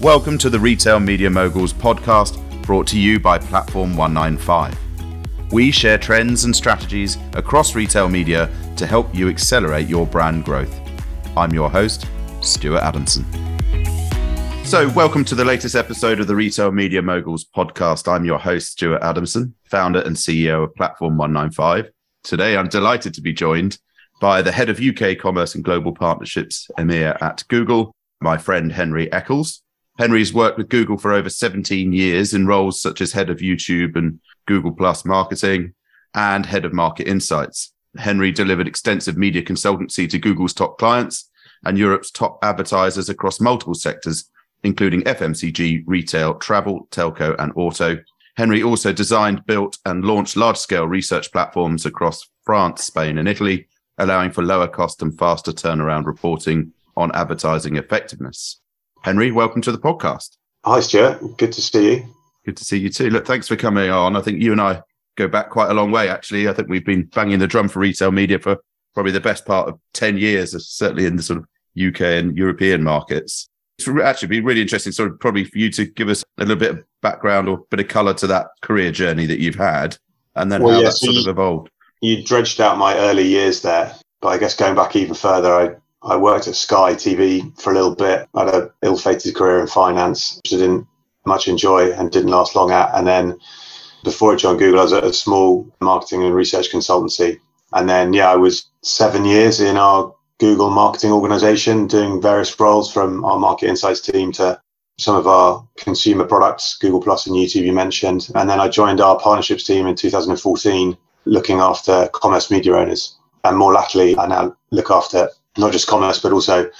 [0.00, 4.74] Welcome to the Retail Media Moguls podcast brought to you by Platform 195.
[5.52, 10.74] We share trends and strategies across retail media to help you accelerate your brand growth.
[11.36, 12.06] I'm your host,
[12.40, 13.26] Stuart Adamson.
[14.64, 18.10] So, welcome to the latest episode of the Retail Media Moguls podcast.
[18.10, 21.90] I'm your host, Stuart Adamson, founder and CEO of Platform 195.
[22.24, 23.76] Today, I'm delighted to be joined
[24.18, 29.12] by the head of UK commerce and global partnerships, EMEA at Google, my friend Henry
[29.12, 29.60] Eccles.
[30.00, 33.96] Henry's worked with Google for over 17 years in roles such as head of YouTube
[33.96, 35.74] and Google Plus marketing
[36.14, 37.74] and head of market insights.
[37.98, 41.28] Henry delivered extensive media consultancy to Google's top clients
[41.66, 44.30] and Europe's top advertisers across multiple sectors,
[44.62, 47.98] including FMCG, retail, travel, telco, and auto.
[48.38, 53.68] Henry also designed, built, and launched large scale research platforms across France, Spain, and Italy,
[53.98, 58.60] allowing for lower cost and faster turnaround reporting on advertising effectiveness.
[59.02, 60.36] Henry, welcome to the podcast.
[60.64, 61.38] Hi, Stuart.
[61.38, 62.14] Good to see you.
[62.44, 63.08] Good to see you too.
[63.08, 64.14] Look, thanks for coming on.
[64.14, 64.82] I think you and I
[65.16, 66.48] go back quite a long way, actually.
[66.48, 68.58] I think we've been banging the drum for retail media for
[68.92, 71.46] probably the best part of 10 years, certainly in the sort of
[71.80, 73.48] UK and European markets.
[73.78, 76.56] It's actually be really interesting, sort of probably for you to give us a little
[76.56, 79.96] bit of background or a bit of color to that career journey that you've had
[80.36, 81.70] and then well, how yeah, that so sort you, of evolved.
[82.02, 85.76] You dredged out my early years there, but I guess going back even further, I
[86.02, 88.28] I worked at Sky TV for a little bit.
[88.34, 90.86] I had an ill-fated career in finance, which I didn't
[91.26, 92.94] much enjoy and didn't last long at.
[92.94, 93.38] And then
[94.02, 97.38] before I joined Google, I was at a small marketing and research consultancy.
[97.72, 102.90] And then, yeah, I was seven years in our Google marketing organization doing various roles
[102.90, 104.60] from our market insights team to
[104.98, 108.30] some of our consumer products, Google Plus and YouTube, you mentioned.
[108.34, 113.16] And then I joined our partnerships team in 2014, looking after commerce media owners.
[113.44, 115.28] And more latterly, I now look after
[115.58, 116.70] not just commerce, but also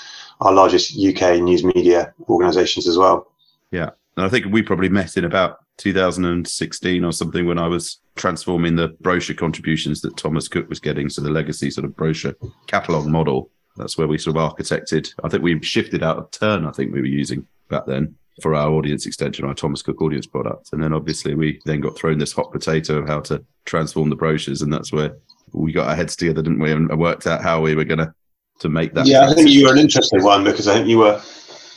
[0.40, 3.30] our largest UK news media organisations as well.
[3.70, 8.00] Yeah, and I think we probably met in about 2016 or something when I was
[8.16, 12.34] transforming the brochure contributions that Thomas Cook was getting, so the legacy sort of brochure
[12.66, 13.50] catalogue model.
[13.76, 15.14] That's where we sort of architected.
[15.24, 16.66] I think we shifted out of Turn.
[16.66, 20.26] I think we were using back then for our audience extension, our Thomas Cook audience
[20.26, 20.72] product.
[20.72, 24.16] And then obviously we then got thrown this hot potato of how to transform the
[24.16, 24.62] brochures.
[24.62, 25.16] And that's where
[25.52, 26.72] we got our heads together, didn't we?
[26.72, 28.12] And worked out how we were going to
[28.60, 29.06] to make that.
[29.06, 31.20] Yeah, I think you were an interesting one because I think you were,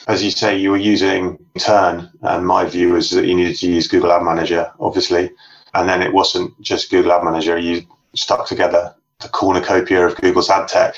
[0.08, 3.68] as you say, you were using Turn, and my view is that you needed to
[3.68, 5.32] use Google Ad Manager, obviously,
[5.74, 7.58] and then it wasn't just Google Ad Manager.
[7.58, 7.84] You
[8.16, 10.96] stuck together the cornucopia of Google's ad tech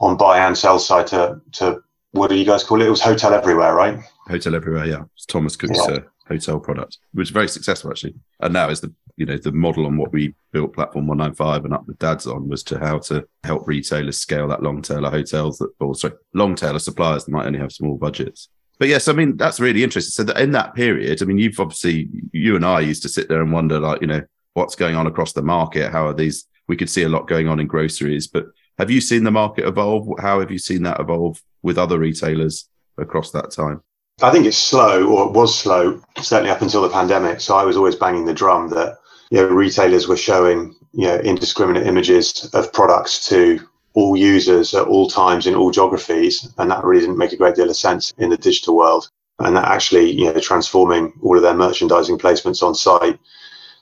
[0.00, 1.82] on buy and sell side to to
[2.12, 2.86] what do you guys call it?
[2.86, 3.98] It was Hotel Everywhere, right?
[4.28, 5.04] Hotel Everywhere, yeah.
[5.14, 5.94] It's Thomas Cook's yeah.
[5.94, 9.52] Uh, hotel product, which was very successful actually, and now is the you know the
[9.52, 12.98] model on what we built platform 195 and up with dads on was to how
[12.98, 16.82] to help retailers scale that long tail of hotels that or sorry long tail of
[16.82, 18.48] suppliers that might only have small budgets.
[18.78, 20.12] But yes i mean that's really interesting.
[20.12, 23.28] So that in that period i mean you've obviously you and i used to sit
[23.28, 24.22] there and wonder like you know
[24.54, 25.92] what's going on across the market?
[25.92, 28.46] How are these we could see a lot going on in groceries but
[28.78, 30.08] have you seen the market evolve?
[30.18, 33.82] How have you seen that evolve with other retailers across that time
[34.22, 37.40] I think it's slow, or it was slow, certainly up until the pandemic.
[37.40, 38.98] So I was always banging the drum that
[39.30, 43.60] you know, retailers were showing you know indiscriminate images of products to
[43.94, 47.54] all users at all times in all geographies, and that really didn't make a great
[47.54, 49.08] deal of sense in the digital world.
[49.38, 53.18] And that actually, you know, transforming all of their merchandising placements on site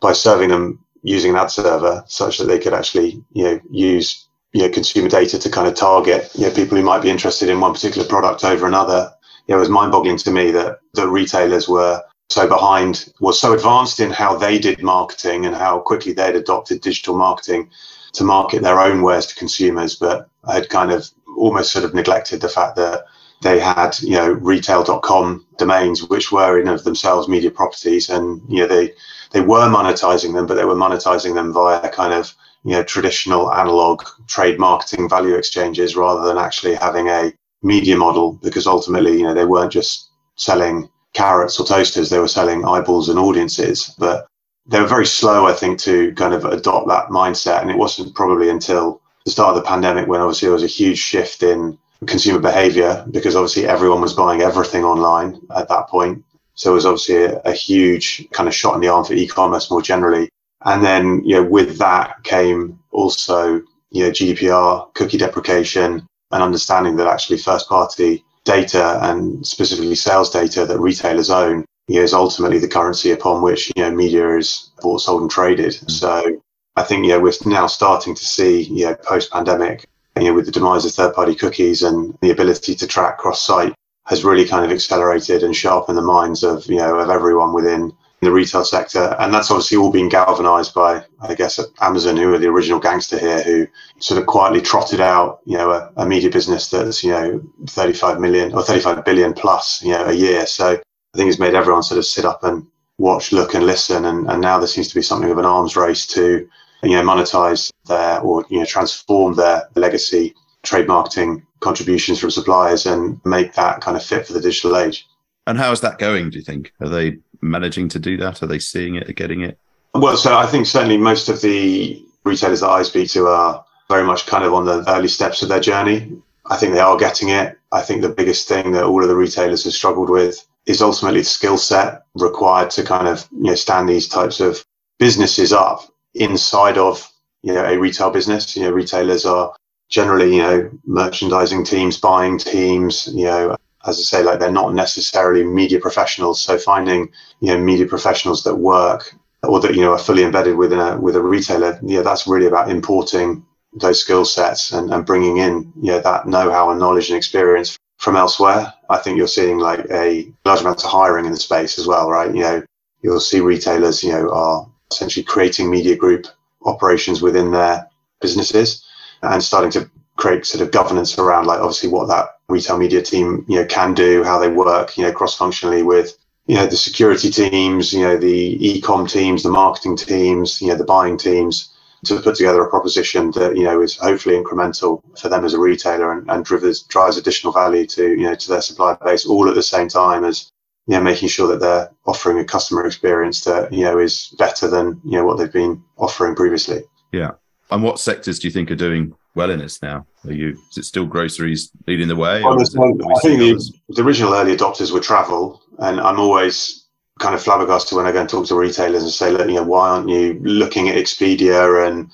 [0.01, 4.29] by serving them using an ad server, such that they could actually, you know, use
[4.53, 7.49] you know consumer data to kind of target you know people who might be interested
[7.49, 9.13] in one particular product over another.
[9.49, 14.01] Know, it was mind-boggling to me that the retailers were so behind was so advanced
[14.01, 17.71] in how they did marketing and how quickly they'd adopted digital marketing
[18.13, 21.95] to market their own wares to consumers, but I had kind of almost sort of
[21.95, 23.05] neglected the fact that
[23.43, 28.11] they had, you know, retail.com domains, which were in of themselves media properties.
[28.11, 28.93] And, you know, they,
[29.31, 32.35] they were monetizing them, but they were monetizing them via kind of,
[32.65, 37.33] you know, traditional analog trade marketing value exchanges rather than actually having a
[37.63, 42.11] media model because ultimately, you know, they weren't just selling carrots or toasters.
[42.11, 44.27] They were selling eyeballs and audiences, but
[44.67, 47.63] they were very slow, I think, to kind of adopt that mindset.
[47.63, 50.69] And it wasn't probably until the start of the pandemic when obviously there was a
[50.69, 56.25] huge shift in consumer behavior because obviously everyone was buying everything online at that point.
[56.55, 59.71] So it was obviously a, a huge kind of shot in the arm for e-commerce
[59.71, 60.29] more generally.
[60.65, 66.97] And then, you know, with that came also, you know, GDPR, cookie deprecation, and understanding
[66.97, 72.69] that actually first party data and specifically sales data that retailers own is ultimately the
[72.69, 75.73] currency upon which you know media is bought, sold, and traded.
[75.73, 75.89] Mm-hmm.
[75.89, 76.41] So
[76.77, 79.87] I think you know we're now starting to see you know post pandemic
[80.17, 83.43] you know with the demise of third party cookies and the ability to track cross
[83.43, 83.75] site
[84.07, 87.93] has really kind of accelerated and sharpened the minds of you know of everyone within
[88.21, 92.39] the retail sector, and that's obviously all been galvanized by, I guess, Amazon, who are
[92.39, 93.67] the original gangster here, who
[94.01, 98.19] sort of quietly trotted out, you know, a, a media business that's you know 35
[98.21, 100.47] million or 35 billion plus, you know, a year.
[100.47, 102.67] So I think it's made everyone sort of sit up and
[102.99, 105.77] watch, look, and listen, and, and now there seems to be something of an arms
[105.77, 106.49] race to,
[106.83, 112.87] you know, monetize their or you know transform their legacy trade marketing contributions from suppliers
[112.87, 115.07] and make that kind of fit for the digital age.
[115.49, 116.29] And how is that going?
[116.29, 118.43] Do you think are they managing to do that?
[118.43, 119.59] Are they seeing it, Are getting it?
[119.95, 124.05] Well, so I think certainly most of the retailers that I speak to are very
[124.05, 126.13] much kind of on the early steps of their journey.
[126.51, 127.57] I think they are getting it.
[127.73, 131.21] I think the biggest thing that all of the retailers have struggled with is ultimately
[131.21, 134.63] the skill set required to kind of you know stand these types of
[134.99, 135.81] businesses up
[136.15, 137.11] inside of
[137.43, 138.55] you know a retail business.
[138.55, 139.55] You know, retailers are
[139.89, 143.57] generally you know merchandising teams, buying teams, you know
[143.89, 146.41] as I say, like they're not necessarily media professionals.
[146.41, 150.57] So finding you know media professionals that work or that you know are fully embedded
[150.57, 153.45] within a with a retailer, yeah, that's really about importing
[153.75, 157.79] those skill sets and, and bringing in you know that know-how and knowledge and experience
[157.99, 158.73] from elsewhere.
[158.89, 162.09] I think you're seeing like a large amount of hiring in the space as well,
[162.11, 162.35] right?
[162.35, 162.63] You know,
[163.03, 166.27] you'll see retailers, you know, are essentially creating media group
[166.65, 167.89] operations within their
[168.21, 168.85] businesses
[169.23, 173.45] and starting to create sort of governance around like obviously what that retail media team
[173.49, 176.17] you know can do how they work you know cross functionally with
[176.47, 180.75] you know the security teams you know the e-com teams the marketing teams you know
[180.77, 181.75] the buying teams
[182.05, 185.59] to put together a proposition that you know is hopefully incremental for them as a
[185.59, 189.49] retailer and, and drives drives additional value to you know to their supplier base all
[189.49, 190.51] at the same time as
[190.87, 194.69] you know making sure that they're offering a customer experience that you know is better
[194.69, 197.33] than you know what they've been offering previously yeah
[197.71, 200.05] and what sectors do you think are doing well in this now?
[200.27, 200.59] Are you?
[200.71, 202.43] Is it still groceries leading the way?
[202.43, 206.87] Well, it, I think the, the, original early adopters were travel, and I'm always
[207.21, 209.63] kind of flabbergasted when I go and talk to retailers and say, look, you know,
[209.63, 212.11] why aren't you looking at Expedia and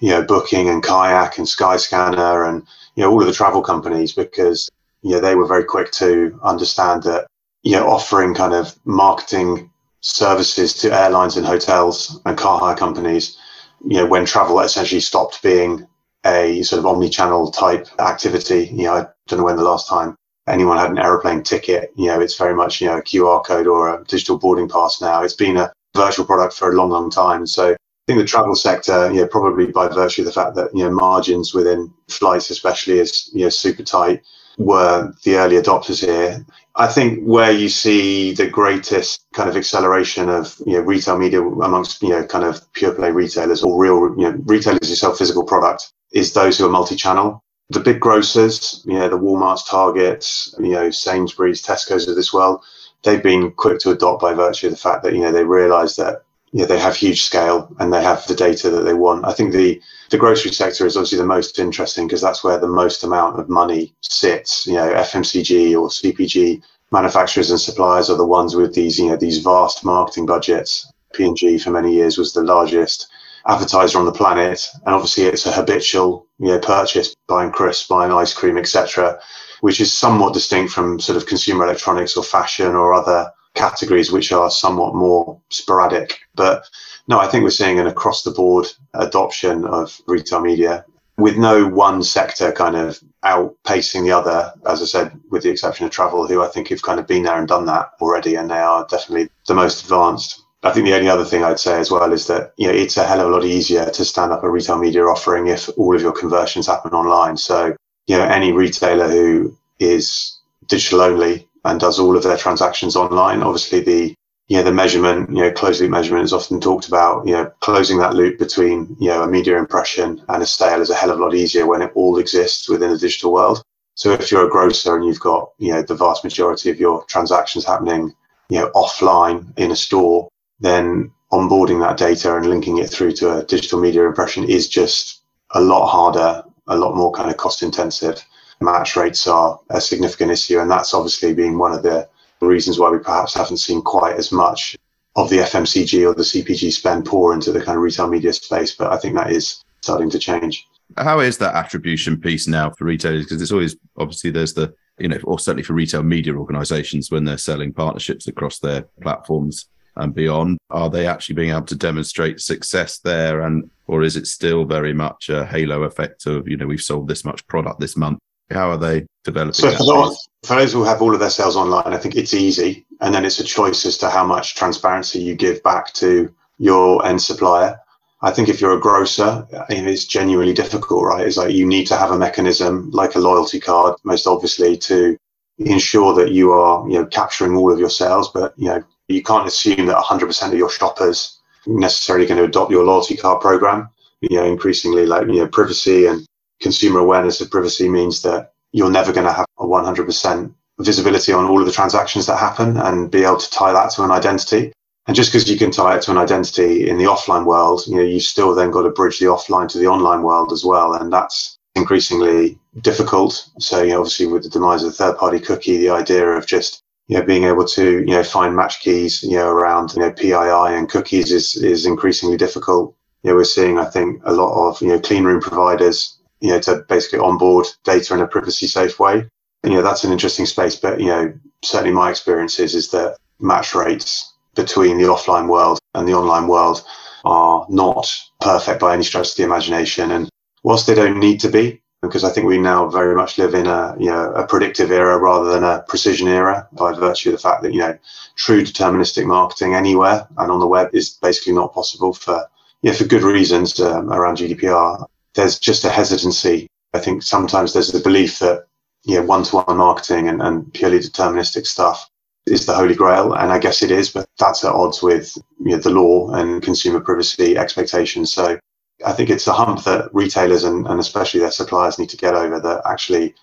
[0.00, 2.66] you know Booking and Kayak and Skyscanner and
[2.96, 4.68] you know all of the travel companies because
[5.02, 7.26] you know they were very quick to understand that
[7.62, 13.38] you know offering kind of marketing services to airlines and hotels and car hire companies
[13.86, 15.86] you know when travel essentially stopped being
[16.24, 18.70] a sort of omni-channel type activity.
[18.72, 20.16] You know, I don't know when the last time
[20.48, 21.92] anyone had an aeroplane ticket.
[21.96, 25.00] You know, it's very much you know a QR code or a digital boarding pass
[25.00, 25.22] now.
[25.22, 27.46] It's been a virtual product for a long, long time.
[27.46, 27.76] So I
[28.06, 30.90] think the travel sector, you know, probably by virtue of the fact that you know
[30.90, 34.22] margins within flights, especially, is you know super tight,
[34.58, 36.44] were the early adopters here.
[36.76, 41.40] I think where you see the greatest kind of acceleration of you know retail media
[41.40, 45.14] amongst you know kind of pure play retailers or real you know retailers who sell
[45.14, 47.42] physical product is those who are multi-channel.
[47.70, 52.62] The big grocers, you know, the Walmarts, Targets, you know, Sainsbury's, Tesco's of this world,
[53.02, 55.96] they've been quick to adopt by virtue of the fact that you know they realise
[55.96, 56.22] that
[56.52, 59.24] you know, they have huge scale and they have the data that they want.
[59.24, 59.80] I think the
[60.10, 63.48] the grocery sector is obviously the most interesting because that's where the most amount of
[63.48, 64.64] money sits.
[64.66, 66.62] You know, FMCG or CPG
[66.92, 70.90] manufacturers and suppliers are the ones with these you know these vast marketing budgets.
[71.12, 73.08] P&G for many years was the largest
[73.46, 78.12] advertiser on the planet, and obviously it's a habitual you know purchase, buying crisps, buying
[78.12, 79.18] ice cream, etc.,
[79.60, 84.32] which is somewhat distinct from sort of consumer electronics or fashion or other categories which
[84.32, 86.18] are somewhat more sporadic.
[86.34, 86.64] But
[87.08, 90.84] no, I think we're seeing an across the board adoption of retail media
[91.16, 95.86] with no one sector kind of outpacing the other, as I said, with the exception
[95.86, 98.50] of travel, who I think have kind of been there and done that already, and
[98.50, 100.43] they are definitely the most advanced.
[100.64, 102.96] I think the only other thing I'd say as well is that you know it's
[102.96, 105.94] a hell of a lot easier to stand up a retail media offering if all
[105.94, 107.36] of your conversions happen online.
[107.36, 112.96] So you know any retailer who is digital only and does all of their transactions
[112.96, 114.14] online, obviously the
[114.48, 117.26] you know the measurement, you know closed loop measurement is often talked about.
[117.26, 120.88] You know closing that loop between you know a media impression and a sale is
[120.88, 123.62] a hell of a lot easier when it all exists within the digital world.
[123.96, 127.04] So if you're a grocer and you've got you know the vast majority of your
[127.04, 128.14] transactions happening
[128.48, 130.28] you know offline in a store
[130.64, 135.22] then onboarding that data and linking it through to a digital media impression is just
[135.54, 138.24] a lot harder, a lot more kind of cost intensive.
[138.60, 142.08] Match rates are a significant issue, and that's obviously been one of the
[142.40, 144.76] reasons why we perhaps haven't seen quite as much
[145.16, 148.74] of the FMCG or the CPG spend pour into the kind of retail media space.
[148.74, 150.66] But I think that is starting to change.
[150.96, 153.24] How is that attribution piece now for retailers?
[153.24, 157.24] Because it's always obviously there's the you know, or certainly for retail media organizations when
[157.24, 159.66] they're selling partnerships across their platforms
[159.96, 160.58] and beyond?
[160.70, 163.42] Are they actually being able to demonstrate success there?
[163.42, 167.08] And or is it still very much a halo effect of, you know, we've sold
[167.08, 168.18] this much product this month
[168.50, 169.54] How are they developing?
[169.54, 172.34] So for those, for those who have all of their sales online, I think it's
[172.34, 176.34] easy, and then it's a choice as to how much transparency you give back to
[176.58, 177.78] your end supplier.
[178.22, 181.26] I think if you're a grocer, it's genuinely difficult, right?
[181.26, 185.16] It's like you need to have a mechanism like a loyalty card, most obviously, to
[185.58, 188.30] ensure that you are, you know, capturing all of your sales.
[188.32, 192.70] But you know, you can't assume that 100% of your shoppers necessarily going to adopt
[192.70, 193.88] your loyalty card program.
[194.20, 196.26] You know, increasingly, like you know, privacy and
[196.62, 201.44] consumer awareness of privacy means that you're never going to have a 100% visibility on
[201.44, 204.72] all of the transactions that happen and be able to tie that to an identity.
[205.06, 207.96] And just because you can tie it to an identity in the offline world, you
[207.96, 210.94] know, you've still then got to bridge the offline to the online world as well.
[210.94, 213.48] And that's increasingly difficult.
[213.58, 216.46] So, you know, obviously with the demise of the third party cookie, the idea of
[216.46, 220.00] just, you know, being able to, you know, find match keys, you know, around, you
[220.00, 222.96] know, PII and cookies is, is increasingly difficult.
[223.22, 226.50] You know, we're seeing, I think, a lot of, you know, clean room providers, you
[226.50, 229.28] know, to basically onboard data in a privacy safe way.
[229.62, 230.76] And, you know, that's an interesting space.
[230.76, 231.32] But, you know,
[231.62, 236.48] certainly my experience is, is that match rates between the offline world and the online
[236.48, 236.84] world
[237.24, 240.10] are not perfect by any stretch of the imagination.
[240.10, 240.28] And
[240.62, 243.66] whilst they don't need to be, because I think we now very much live in
[243.66, 247.42] a you know a predictive era rather than a precision era by virtue of the
[247.42, 247.96] fact that you know
[248.36, 252.46] true deterministic marketing anywhere and on the web is basically not possible for
[252.82, 255.06] yeah for good reasons um, around GDPR.
[255.34, 256.68] There's just a hesitancy.
[256.92, 258.66] I think sometimes there's the belief that
[259.06, 262.08] know one-to-one marketing and, and purely deterministic stuff
[262.46, 265.72] is the holy grail, and I guess it is, but that's at odds with you
[265.72, 268.32] know, the law and consumer privacy expectations.
[268.32, 268.58] So
[269.04, 272.34] I think it's a hump that retailers and, and especially their suppliers need to get
[272.34, 272.60] over.
[272.60, 273.34] That actually,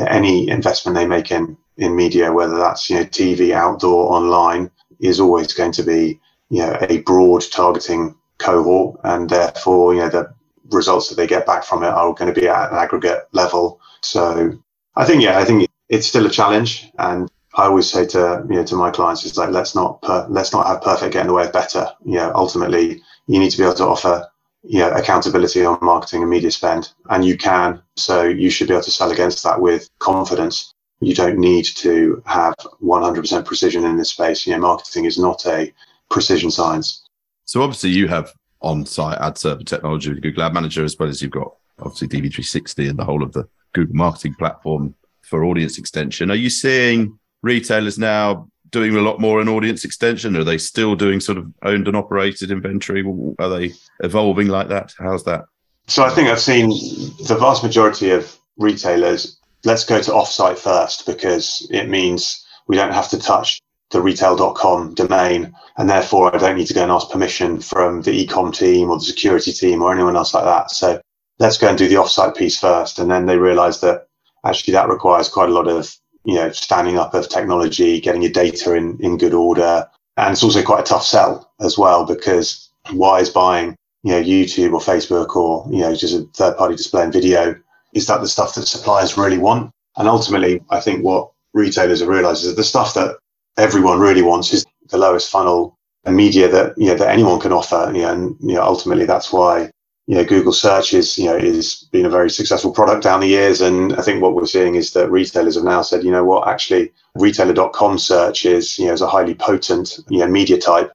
[0.00, 4.70] know, any investment they make in in media, whether that's you know TV, outdoor, online,
[5.00, 10.08] is always going to be you know a broad targeting cohort, and therefore you know
[10.08, 10.32] the
[10.70, 13.80] results that they get back from it are going to be at an aggregate level.
[14.02, 14.58] So
[14.96, 18.56] I think yeah, I think it's still a challenge, and I always say to you
[18.56, 21.26] know to my clients is like let's not per, let's not have perfect get in
[21.28, 21.88] the way of better.
[22.04, 24.29] You know, ultimately you need to be able to offer
[24.64, 27.82] know accountability on marketing and media spend, and you can.
[27.96, 30.72] So you should be able to sell against that with confidence.
[31.00, 34.46] You don't need to have 100% precision in this space.
[34.46, 35.72] You know, marketing is not a
[36.10, 37.06] precision science.
[37.46, 41.22] So obviously you have on-site ad server technology with Google Ad Manager, as well as
[41.22, 46.30] you've got obviously DV360 and the whole of the Google marketing platform for audience extension.
[46.30, 50.36] Are you seeing retailers now doing a lot more in audience extension?
[50.36, 53.04] Are they still doing sort of owned and operated inventory?
[53.38, 53.72] Are they
[54.02, 54.94] evolving like that?
[54.98, 55.44] How's that?
[55.86, 59.38] So I think I've seen the vast majority of retailers.
[59.64, 63.60] Let's go to offsite first because it means we don't have to touch
[63.90, 68.24] the retail.com domain and therefore I don't need to go and ask permission from the
[68.24, 70.70] ecom team or the security team or anyone else like that.
[70.70, 71.00] So
[71.40, 73.00] let's go and do the offsite piece first.
[73.00, 74.06] And then they realize that
[74.46, 75.92] actually that requires quite a lot of
[76.24, 79.88] you know, standing up of technology, getting your data in, in good order.
[80.16, 84.22] And it's also quite a tough sell as well because why is buying, you know,
[84.22, 87.54] YouTube or Facebook or, you know, just a third party display and video?
[87.94, 89.70] Is that the stuff that suppliers really want?
[89.96, 93.16] And ultimately, I think what retailers have realized is that the stuff that
[93.56, 97.90] everyone really wants is the lowest funnel media that, you know, that anyone can offer.
[97.94, 99.70] You know, and, you know, ultimately that's why
[100.06, 103.28] you know, Google search is, you know, is been a very successful product down the
[103.28, 103.60] years.
[103.60, 106.48] And I think what we're seeing is that retailers have now said, you know what,
[106.48, 110.90] actually retailer.com search is, you know, is a highly potent, you know, media type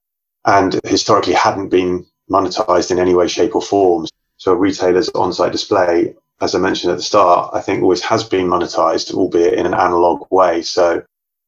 [0.45, 4.05] and historically hadn't been monetized in any way, shape or form.
[4.37, 8.47] So retailers on-site display, as I mentioned at the start, I think always has been
[8.47, 10.61] monetized, albeit in an analog way.
[10.61, 11.01] So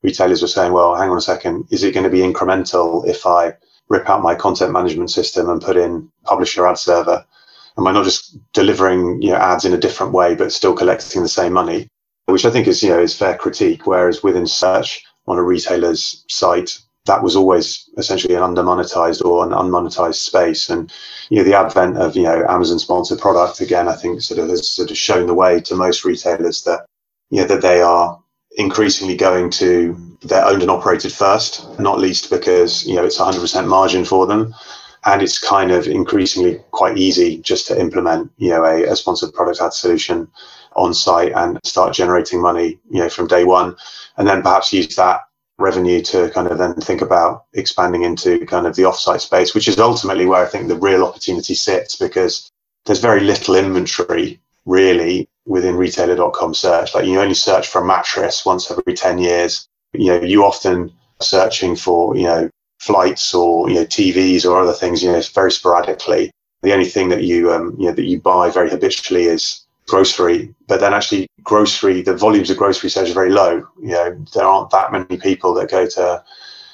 [0.03, 3.25] retailers were saying, well, hang on a second, is it going to be incremental if
[3.25, 3.53] I
[3.89, 7.25] rip out my content management system and put in publisher ad server?
[7.77, 11.21] Am I not just delivering you know ads in a different way but still collecting
[11.21, 11.87] the same money?
[12.25, 13.85] Which I think is you know is fair critique.
[13.85, 19.51] Whereas within search on a retailer's site, that was always essentially an undermonetized or an
[19.51, 20.69] unmonetized space.
[20.69, 20.91] And
[21.29, 24.49] you know the advent of you know Amazon sponsored product again, I think sort of
[24.49, 26.85] has sort of shown the way to most retailers that
[27.29, 28.19] you know that they are
[28.57, 33.67] increasingly going to their owned and operated first, not least because you know it's 100%
[33.67, 34.55] margin for them
[35.07, 39.33] and it's kind of increasingly quite easy just to implement you know a, a, sponsored
[39.33, 40.27] product ad solution
[40.75, 43.75] on site and start generating money you know from day one
[44.17, 45.21] and then perhaps use that
[45.57, 49.67] revenue to kind of then think about expanding into kind of the offsite space which
[49.67, 52.51] is ultimately where i think the real opportunity sits because
[52.85, 56.93] there's very little inventory really within retailer.com search.
[56.93, 59.67] Like you only search for a mattress once every 10 years.
[59.93, 62.49] You know you often searching for you know
[62.79, 66.31] flights or you know TVs or other things, you know, very sporadically.
[66.63, 70.53] The only thing that you um, you know that you buy very habitually is grocery,
[70.67, 73.65] but then actually grocery, the volumes of grocery sales are very low.
[73.81, 76.23] You know, there aren't that many people that go to,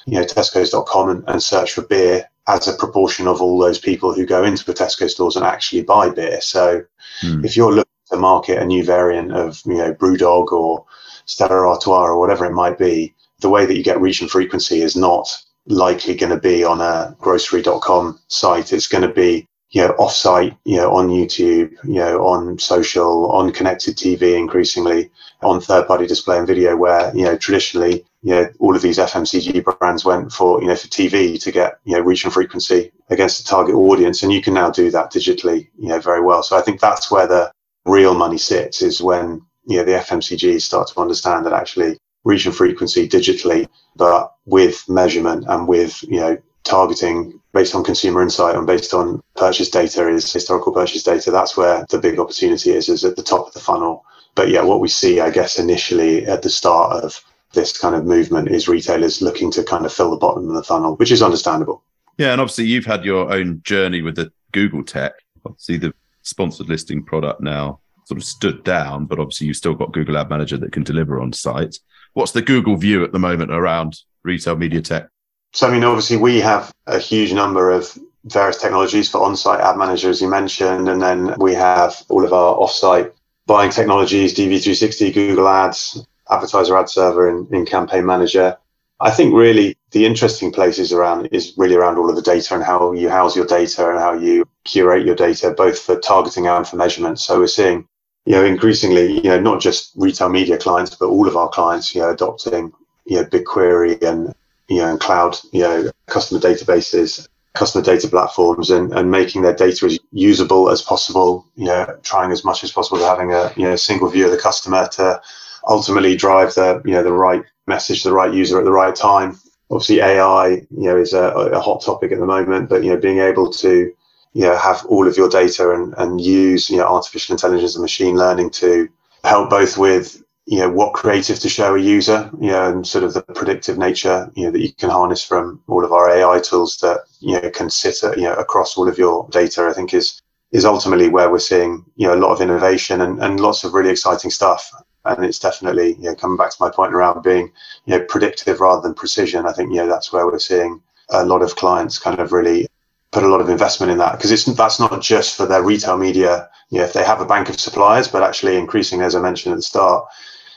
[0.06, 4.12] you know, Tesco's.com and, and search for beer as a proportion of all those people
[4.12, 6.40] who go into the Tesco stores and actually buy beer.
[6.40, 6.84] So
[7.20, 7.44] hmm.
[7.44, 10.84] if you're looking to market a new variant of, you know, Brewdog or
[11.24, 14.82] Stella Artois or whatever it might be, the way that you get reach and frequency
[14.82, 18.72] is not likely going to be on a grocery.com site.
[18.72, 23.30] It's going to be you know, offsite, you know, on YouTube, you know, on social,
[23.32, 25.10] on connected TV, increasingly
[25.42, 29.64] on third-party display and video, where you know traditionally, you know, all of these FMCG
[29.64, 33.38] brands went for you know for TV to get you know reach and frequency against
[33.38, 36.44] the target audience, and you can now do that digitally, you know, very well.
[36.44, 37.50] So I think that's where the
[37.84, 42.46] real money sits is when you know the FMCGs start to understand that actually reach
[42.46, 48.56] and frequency digitally, but with measurement and with you know targeting based on consumer insight
[48.56, 51.30] and based on purchase data is historical purchase data.
[51.30, 54.04] That's where the big opportunity is, is at the top of the funnel.
[54.34, 58.04] But yeah, what we see, I guess, initially at the start of this kind of
[58.04, 61.22] movement is retailers looking to kind of fill the bottom of the funnel, which is
[61.22, 61.82] understandable.
[62.18, 65.12] Yeah, and obviously you've had your own journey with the Google tech.
[65.44, 69.92] Obviously, the sponsored listing product now sort of stood down, but obviously you've still got
[69.92, 71.78] Google Ad Manager that can deliver on site.
[72.14, 75.08] What's the Google view at the moment around retail media tech?
[75.52, 79.76] So, I mean, obviously, we have a huge number of various technologies for on-site ad
[79.76, 83.12] manager, as you mentioned, and then we have all of our off-site
[83.46, 88.56] buying technologies, DV360, Google Ads, Advertiser Ad Server, and in Campaign Manager.
[89.00, 92.64] I think really the interesting places around is really around all of the data and
[92.64, 96.66] how you house your data and how you curate your data, both for targeting and
[96.66, 97.18] for measurement.
[97.18, 97.86] So we're seeing,
[98.26, 101.94] you know, increasingly, you know, not just retail media clients, but all of our clients,
[101.94, 102.72] you know, adopting,
[103.04, 104.34] you know, BigQuery and
[104.68, 109.54] you know, and cloud, you know, customer databases, customer data platforms, and, and making their
[109.54, 111.46] data as usable as possible.
[111.56, 114.30] You know, trying as much as possible to having a you know single view of
[114.30, 115.20] the customer to
[115.68, 118.94] ultimately drive the you know the right message to the right user at the right
[118.94, 119.38] time.
[119.70, 123.00] Obviously, AI, you know, is a, a hot topic at the moment, but you know,
[123.00, 123.92] being able to
[124.34, 127.82] you know have all of your data and, and use you know artificial intelligence and
[127.82, 128.88] machine learning to
[129.22, 133.04] help both with you know what creative to show a user you know and sort
[133.04, 136.38] of the predictive nature you know that you can harness from all of our ai
[136.40, 139.94] tools that you know can sit you know across all of your data i think
[139.94, 140.20] is
[140.52, 143.72] is ultimately where we're seeing you know a lot of innovation and, and lots of
[143.72, 144.70] really exciting stuff
[145.06, 147.50] and it's definitely you know coming back to my point around being
[147.86, 151.24] you know predictive rather than precision i think you know that's where we're seeing a
[151.24, 152.66] lot of clients kind of really
[153.14, 155.96] put a lot of investment in that because it's that's not just for their retail
[155.96, 159.20] media you know if they have a bank of suppliers but actually increasing as i
[159.20, 160.04] mentioned at the start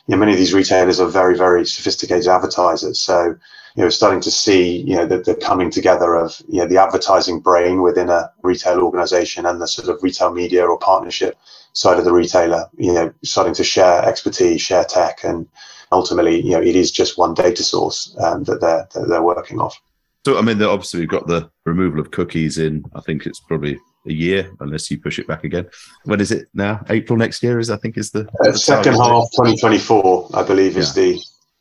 [0.08, 3.00] you know, many of these retailers are very, very sophisticated advertisers.
[3.00, 3.36] So,
[3.76, 6.82] you know, starting to see, you know, the, the coming together of, you know, the
[6.82, 11.38] advertising brain within a retail organization and the sort of retail media or partnership
[11.74, 15.48] side of the retailer, you know, starting to share expertise, share tech, and
[15.92, 19.60] ultimately, you know, it is just one data source um, that they're that they're working
[19.60, 19.80] off.
[20.28, 22.84] So, I mean, obviously, we've got the removal of cookies in.
[22.94, 25.70] I think it's probably a year, unless you push it back again.
[26.04, 26.84] When is it now?
[26.90, 30.32] April next year is I think is the, uh, the second half 2024.
[30.34, 30.80] I believe yeah.
[30.80, 31.18] is the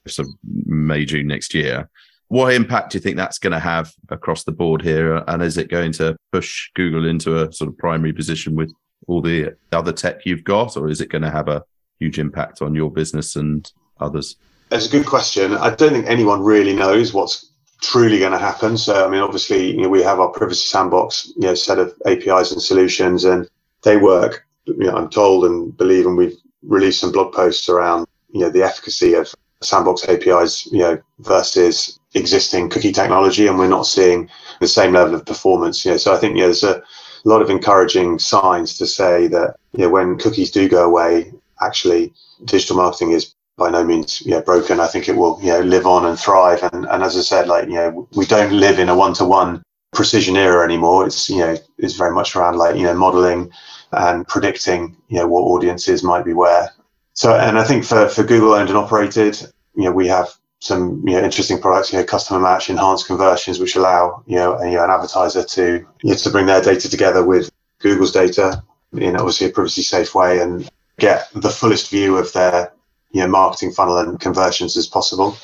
[0.08, 0.24] so
[0.64, 1.88] May June next year.
[2.26, 5.22] What impact do you think that's going to have across the board here?
[5.28, 8.72] And is it going to push Google into a sort of primary position with
[9.06, 11.62] all the other tech you've got, or is it going to have a
[12.00, 14.34] huge impact on your business and others?
[14.70, 15.54] That's a good question.
[15.54, 18.76] I don't think anyone really knows what's truly going to happen.
[18.76, 21.94] So, I mean, obviously, you know, we have our privacy sandbox, you know, set of
[22.06, 23.48] APIs and solutions, and
[23.82, 24.46] they work.
[24.66, 28.50] You know, I'm told and believe, and we've released some blog posts around, you know,
[28.50, 34.28] the efficacy of sandbox APIs, you know, versus existing cookie technology, and we're not seeing
[34.60, 35.84] the same level of performance.
[35.84, 36.82] You know, so I think you know, there's a
[37.24, 42.12] lot of encouraging signs to say that you know when cookies do go away, actually
[42.44, 44.80] digital marketing is by no means know, broken.
[44.80, 46.62] I think it will you know live on and thrive.
[46.72, 49.24] And and as I said, like you know we don't live in a one to
[49.24, 51.06] one precision era anymore.
[51.06, 53.50] It's you know it's very much around like you know modeling
[53.92, 56.70] and predicting you know what audiences might be where.
[57.14, 59.40] So and I think for for Google owned and operated,
[59.74, 60.28] you know we have
[60.60, 64.58] some you know interesting products, you know customer match, enhanced conversions, which allow you know,
[64.58, 68.12] a, you know an advertiser to you know, to bring their data together with Google's
[68.12, 72.72] data in obviously a privacy safe way and get the fullest view of their
[73.16, 75.36] you know marketing funnel and conversions as possible.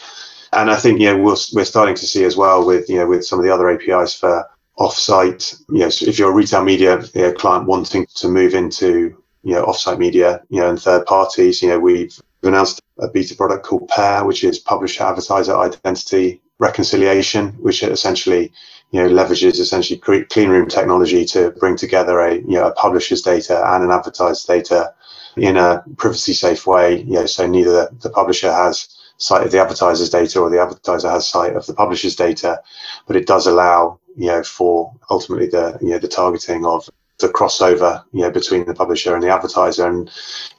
[0.53, 3.07] And I think you know we're we're starting to see as well with you know
[3.07, 4.47] with some of the other APIs for
[4.79, 5.59] offsite.
[5.71, 9.17] You know, so if you're a retail media you know, client wanting to move into
[9.43, 13.35] you know offsite media, you know, and third parties, you know, we've announced a beta
[13.35, 18.53] product called Pair, which is publisher advertiser identity reconciliation, which essentially
[18.91, 23.23] you know leverages essentially clean room technology to bring together a you know a publisher's
[23.23, 24.93] data and an advertiser's data
[25.37, 27.01] in a privacy safe way.
[27.03, 31.09] You know, so neither the, publisher has sight of the advertiser's data or the advertiser
[31.09, 32.61] has sight of the publisher's data,
[33.07, 37.29] but it does allow you know for ultimately the you know the targeting of the
[37.29, 40.11] crossover you know between the publisher and the advertiser and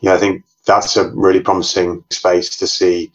[0.02, 3.12] you know I think that's a really promising space to see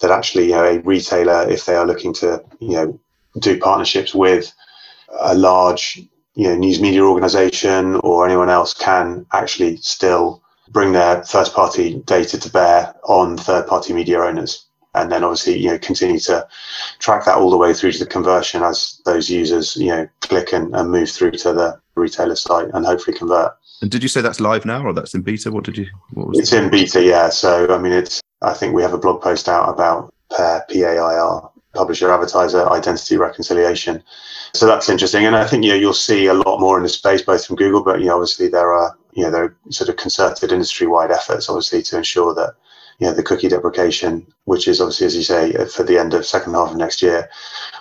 [0.00, 3.00] that actually you know a retailer if they are looking to you know
[3.38, 4.52] do partnerships with
[5.20, 6.02] a large
[6.34, 12.02] you know news media organization or anyone else can actually still bring their first party
[12.06, 14.64] data to bear on third party media owners.
[14.94, 16.46] And then obviously you know continue to
[17.00, 20.52] track that all the way through to the conversion as those users you know click
[20.52, 23.52] and, and move through to the retailer site and hopefully convert.
[23.82, 25.50] And did you say that's live now or that's in beta?
[25.50, 26.64] What did you what was it's it?
[26.64, 27.28] in beta yeah.
[27.28, 31.42] So i mean it's i think we have a blog post out about pair pair
[31.74, 34.02] publisher advertiser identity reconciliation.
[34.54, 35.26] So that's interesting.
[35.26, 37.56] And i think you know you'll see a lot more in the space both from
[37.56, 40.86] google but you know obviously there are you know there are sort of concerted industry
[40.86, 42.54] wide efforts obviously to ensure that
[42.98, 46.14] you know, the cookie deprecation, which is obviously, as you say, uh, for the end
[46.14, 47.28] of second half of next year,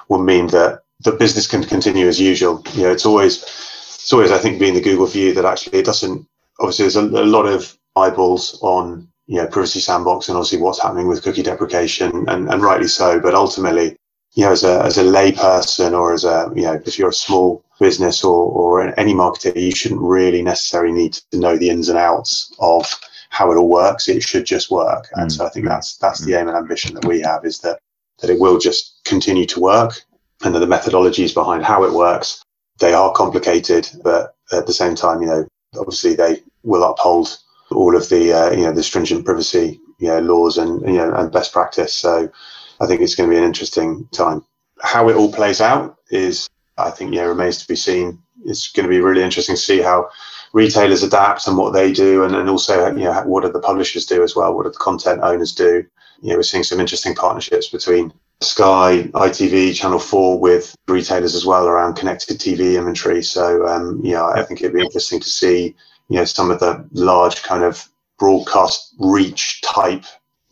[0.10, 2.64] will mean that the business can continue as usual.
[2.74, 5.86] You know, it's always, it's always, I think, being the Google view that actually it
[5.86, 6.28] doesn't.
[6.60, 10.82] Obviously, there's a, a lot of eyeballs on you know privacy sandbox and obviously what's
[10.82, 13.20] happening with cookie deprecation, and, and rightly so.
[13.20, 13.98] But ultimately,
[14.36, 17.14] you know, as a as a layperson or as a you know, if you're a
[17.14, 21.90] small business or or any marketer, you shouldn't really necessarily need to know the ins
[21.90, 22.94] and outs of
[23.30, 24.08] how it all works.
[24.08, 25.08] It should just work.
[25.14, 25.32] And mm.
[25.32, 26.26] so I think that's that's mm.
[26.26, 27.80] the aim and ambition that we have is that
[28.20, 30.02] that it will just continue to work
[30.44, 32.44] and that the methodologies behind how it works,
[32.80, 37.38] they are complicated, but at the same time, you know, obviously they will uphold
[37.72, 41.14] all of the uh, you know the stringent privacy you know laws and you know
[41.14, 41.94] and best practice.
[41.94, 42.30] So
[42.80, 44.44] I think it's going to be an interesting time.
[44.82, 48.20] How it all plays out is I think yeah remains to be seen.
[48.46, 50.10] It's going to be really interesting to see how
[50.54, 54.06] retailers adapt and what they do, and, and also you know what do the publishers
[54.06, 54.54] do as well?
[54.54, 55.86] What do the content owners do?
[56.22, 61.46] You know, we're seeing some interesting partnerships between Sky, ITV, Channel Four with retailers as
[61.46, 63.24] well around connected TV inventory.
[63.24, 65.76] So um, yeah, I think it'd be interesting to see
[66.10, 67.88] you know some of the large kind of
[68.20, 70.06] broadcast reach type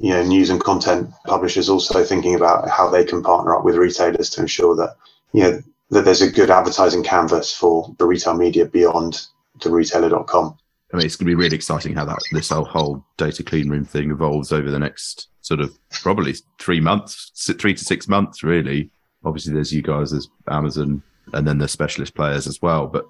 [0.04, 3.78] you know news and content publishers also thinking about how they can partner up with
[3.78, 4.98] retailers to ensure that
[5.32, 5.62] you know
[5.92, 9.28] that there's a good advertising canvas for the retail media beyond
[9.62, 10.58] the retailer.com.
[10.92, 13.86] I mean, it's going to be really exciting how that this whole data clean room
[13.86, 18.92] thing evolves over the next sort of probably three months, three to six months, really.
[19.24, 21.02] Obviously, there's you guys, there's Amazon,
[21.34, 22.88] and then there's specialist players as well.
[22.88, 23.06] But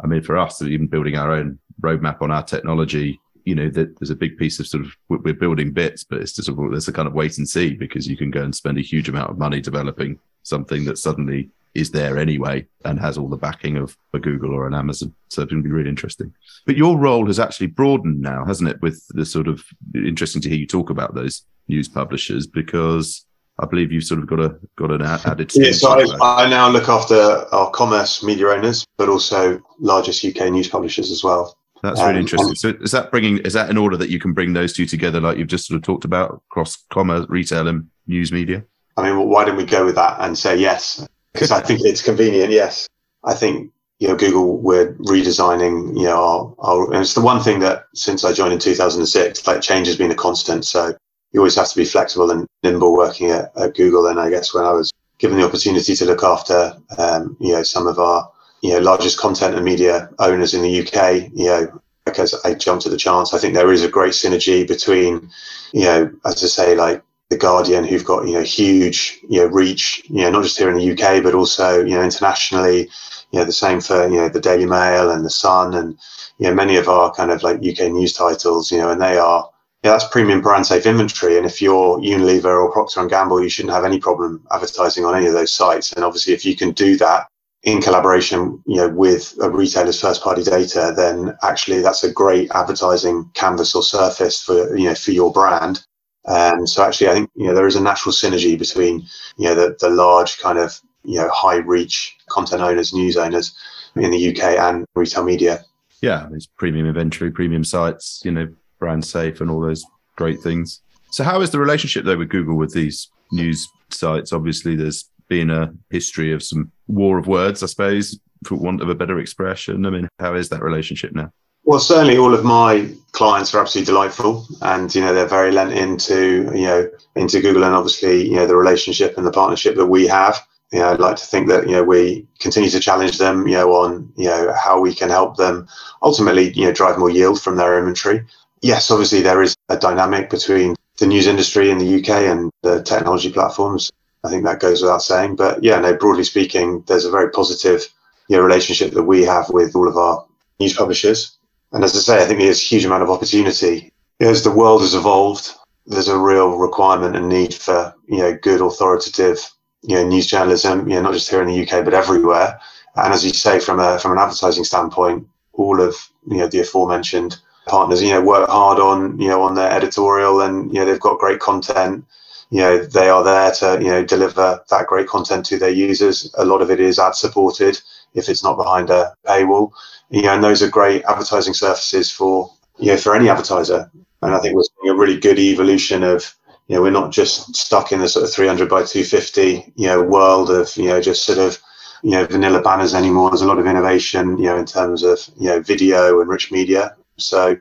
[0.00, 3.98] I mean, for us, even building our own roadmap on our technology, you know, that
[3.98, 6.92] there's a big piece of sort of we're building bits, but it's just there's a
[6.92, 9.38] kind of wait and see because you can go and spend a huge amount of
[9.38, 14.18] money developing something that suddenly is there anyway and has all the backing of a
[14.18, 15.14] Google or an Amazon.
[15.28, 16.34] So it's going to be really interesting.
[16.64, 18.82] But your role has actually broadened now, hasn't it?
[18.82, 19.62] With the sort of
[19.94, 23.26] interesting to hear you talk about those news publishers because
[23.60, 25.52] I believe you've sort of got a got an added.
[25.54, 30.50] Yeah, so I, I, now look after our commerce media owners, but also largest UK
[30.50, 31.56] news publishers as well.
[31.86, 32.54] That's really um, interesting.
[32.54, 35.20] So is that bringing is that in order that you can bring those two together,
[35.20, 38.64] like you've just sort of talked about across commerce, retail, and news media?
[38.96, 41.06] I mean, well, why don't we go with that and say yes?
[41.36, 42.50] because I think it's convenient.
[42.50, 42.88] Yes,
[43.24, 45.96] I think you know Google we're redesigning.
[45.96, 49.46] You know, our, our, and it's the one thing that since I joined in 2006,
[49.46, 50.64] like change has been a constant.
[50.64, 50.94] So
[51.32, 54.06] you always have to be flexible and nimble working at, at Google.
[54.06, 57.62] And I guess when I was given the opportunity to look after, um, you know,
[57.62, 58.30] some of our
[58.62, 62.86] you know largest content and media owners in the UK, you know, because I jumped
[62.86, 63.34] at the chance.
[63.34, 65.28] I think there is a great synergy between,
[65.72, 69.46] you know, as I say, like the Guardian, who've got you know huge you know
[69.46, 72.88] reach, you know not just here in the UK but also you know internationally.
[73.32, 75.98] You know the same for you know the Daily Mail and the Sun and
[76.38, 78.70] you know many of our kind of like UK news titles.
[78.70, 79.50] You know, and they are
[79.82, 81.36] yeah that's premium brand safe inventory.
[81.36, 85.16] And if you're Unilever or Procter and Gamble, you shouldn't have any problem advertising on
[85.16, 85.92] any of those sites.
[85.92, 87.26] And obviously, if you can do that
[87.66, 92.50] in collaboration you know with a retailer's first party data then actually that's a great
[92.52, 95.84] advertising canvas or surface for you know for your brand
[96.26, 99.54] and so actually, I think you know there is a natural synergy between you know
[99.54, 103.56] the, the large kind of you know high reach content owners, news owners
[103.94, 105.64] in the UK and retail media.
[106.02, 108.48] Yeah, there's premium inventory, premium sites, you know,
[108.78, 109.84] brand safe, and all those
[110.16, 110.80] great things.
[111.12, 114.32] So, how is the relationship though with Google with these news sites?
[114.32, 118.88] Obviously, there's been a history of some war of words, I suppose, for want of
[118.88, 119.86] a better expression.
[119.86, 121.30] I mean, how is that relationship now?
[121.64, 125.72] Well, certainly all of my clients are absolutely delightful, and you know they're very lent
[125.72, 129.86] into you know into Google, and obviously you know the relationship and the partnership that
[129.86, 130.38] we have.
[130.72, 133.54] You know, I'd like to think that you know we continue to challenge them, you
[133.54, 135.66] know, on you know how we can help them
[136.02, 138.24] ultimately you know drive more yield from their inventory.
[138.62, 142.82] yes, obviously there is a dynamic between the news industry in the UK and the
[142.82, 143.90] technology platforms.
[144.26, 145.36] I think that goes without saying.
[145.36, 147.86] But yeah, no, broadly speaking, there's a very positive
[148.28, 150.24] you know, relationship that we have with all of our
[150.58, 151.36] news publishers.
[151.72, 153.92] And as I say, I think there's a huge amount of opportunity.
[154.20, 155.52] As the world has evolved,
[155.86, 159.38] there's a real requirement and need for you know good authoritative
[159.82, 162.60] you know news journalism, you know, not just here in the UK but everywhere.
[162.96, 165.94] And as you say, from a from an advertising standpoint, all of
[166.28, 167.36] you know the aforementioned
[167.66, 171.00] partners, you know, work hard on you know on their editorial, and you know they've
[171.00, 172.04] got great content.
[172.50, 176.32] You know, they are there to you know deliver that great content to their users.
[176.38, 177.80] A lot of it is ad supported
[178.14, 179.72] if it's not behind a paywall.
[180.10, 183.90] You know, and those are great advertising surfaces for you know for any advertiser.
[184.22, 186.34] And I think we're seeing a really good evolution of
[186.68, 190.02] you know we're not just stuck in the sort of 300 by 250 you know
[190.02, 191.58] world of you know just sort of
[192.02, 193.30] you know vanilla banners anymore.
[193.30, 196.52] There's a lot of innovation, you know, in terms of you know video and rich
[196.52, 196.94] media.
[197.16, 197.56] So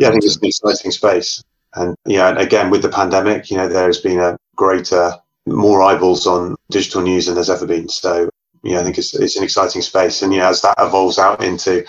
[0.00, 1.44] yeah, I think it's an exciting space.
[1.74, 5.12] And yeah, and again with the pandemic, you know, there's been a greater,
[5.46, 7.88] more eyeballs on digital news than there's ever been.
[7.88, 8.28] So
[8.62, 10.22] yeah, I think it's it's an exciting space.
[10.22, 11.84] And yeah, as that evolves out into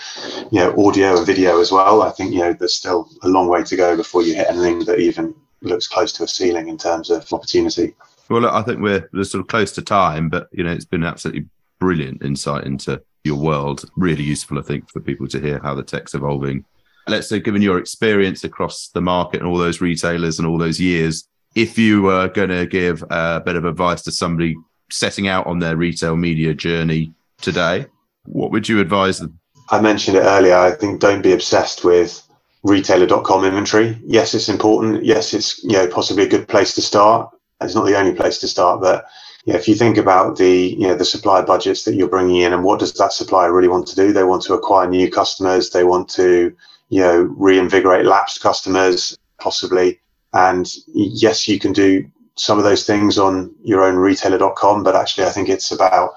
[0.50, 3.48] you know audio and video as well, I think you know there's still a long
[3.48, 6.76] way to go before you hit anything that even looks close to a ceiling in
[6.78, 7.94] terms of opportunity.
[8.28, 10.84] Well, look, I think we're, we're sort of close to time, but you know, it's
[10.84, 11.46] been absolutely
[11.78, 13.88] brilliant insight into your world.
[13.96, 16.64] Really useful, I think, for people to hear how the tech's evolving.
[17.06, 20.80] Let's say, given your experience across the market and all those retailers and all those
[20.80, 24.56] years, if you were going to give a bit of advice to somebody
[24.90, 27.86] setting out on their retail media journey today,
[28.24, 29.38] what would you advise them?
[29.70, 30.56] I mentioned it earlier.
[30.56, 32.22] I think don't be obsessed with
[32.62, 33.98] retailer.com inventory.
[34.04, 35.04] Yes, it's important.
[35.04, 37.30] Yes, it's you know possibly a good place to start.
[37.60, 39.06] It's not the only place to start, but
[39.44, 42.52] yeah, if you think about the you know the supply budgets that you're bringing in
[42.52, 44.12] and what does that supplier really want to do?
[44.12, 45.70] They want to acquire new customers.
[45.70, 46.54] They want to
[46.94, 50.00] you know reinvigorate lapsed customers possibly.
[50.32, 55.26] And yes, you can do some of those things on your own retailer.com, but actually
[55.26, 56.10] I think it's about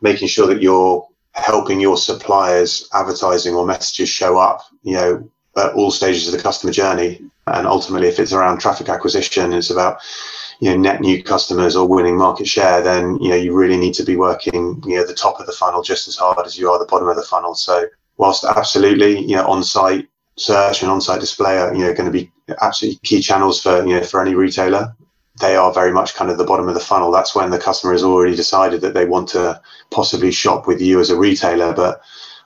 [0.00, 5.72] making sure that you're helping your suppliers advertising or messages show up you know at
[5.72, 10.00] all stages of the customer journey and ultimately if it's around traffic acquisition it's about
[10.60, 13.94] you know net new customers or winning market share, then you know you really need
[13.94, 16.70] to be working you know the top of the funnel just as hard as you
[16.70, 17.54] are the bottom of the funnel.
[17.54, 22.18] So whilst absolutely you know on-site search and on-site display are you know going to
[22.18, 24.94] be absolutely key channels for you know for any retailer,
[25.40, 27.10] they are very much kind of the bottom of the funnel.
[27.10, 31.00] That's when the customer has already decided that they want to possibly shop with you
[31.00, 32.00] as a retailer, but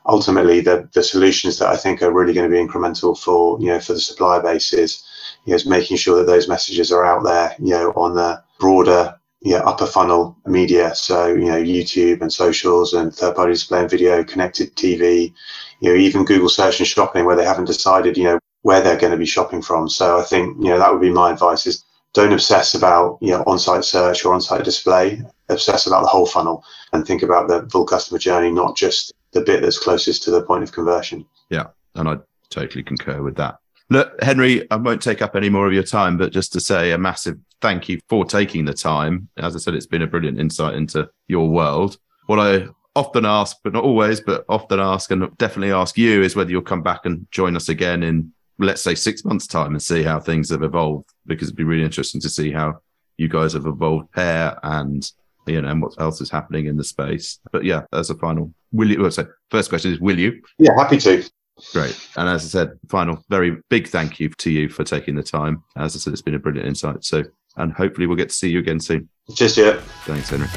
[0.07, 3.67] ultimately the the solutions that I think are really going to be incremental for you
[3.67, 5.05] know for the supplier base is
[5.45, 8.43] you know, is making sure that those messages are out there, you know, on the
[8.59, 10.95] broader, know, upper funnel media.
[10.95, 15.33] So, you know, YouTube and socials and third party display and video, connected TV,
[15.81, 18.99] you know, even Google search and shopping where they haven't decided, you know, where they're
[18.99, 19.89] going to be shopping from.
[19.89, 23.31] So I think, you know, that would be my advice is don't obsess about, you
[23.31, 27.69] know, on-site search or on-site display, obsess about the whole funnel and think about the
[27.71, 31.25] full customer journey, not just the bit that's closest to the point of conversion.
[31.51, 31.67] Yeah.
[31.95, 32.17] And I
[32.51, 33.59] totally concur with that.
[33.91, 36.93] Look, Henry, I won't take up any more of your time, but just to say
[36.93, 39.29] a massive thank you for taking the time.
[39.39, 41.99] As I said, it's been a brilliant insight into your world.
[42.27, 46.37] What I often ask, but not always, but often ask and definitely ask you is
[46.37, 49.83] whether you'll come back and join us again in, let's say, six months' time and
[49.83, 52.81] see how things have evolved, because it'd be really interesting to see how
[53.17, 55.11] you guys have evolved pair and
[55.47, 57.39] you know, and what else is happening in the space.
[57.53, 59.01] But yeah, as a final, will you?
[59.01, 60.43] Well, so first question is, will you?
[60.59, 61.25] Yeah, happy to.
[61.73, 62.09] Great.
[62.17, 65.63] And as I said, final, very big thank you to you for taking the time.
[65.77, 67.05] As I said, it's been a brilliant insight.
[67.05, 67.25] So,
[67.57, 69.09] and hopefully we'll get to see you again soon.
[69.35, 69.81] Cheers, yeah.
[70.05, 70.49] Thanks, Henry.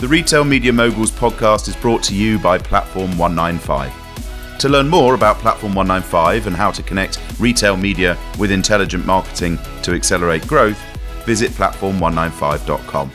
[0.00, 4.58] The Retail Media Moguls podcast is brought to you by Platform 195.
[4.60, 9.58] To learn more about Platform 195 and how to connect retail media with intelligent marketing
[9.82, 10.78] to accelerate growth,
[11.24, 13.10] visit platform195.com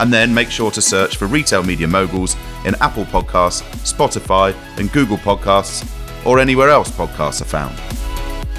[0.00, 4.92] and then make sure to search for Retail Media Moguls in Apple Podcasts, Spotify, and
[4.92, 5.86] Google Podcasts,
[6.26, 7.78] or anywhere else podcasts are found.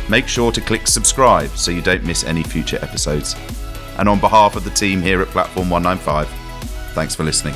[0.09, 3.35] Make sure to click subscribe so you don't miss any future episodes.
[3.97, 6.27] And on behalf of the team here at Platform 195,
[6.93, 7.55] thanks for listening.